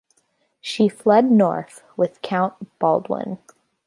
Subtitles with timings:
[0.61, 3.37] She fled north with Count Baldwin.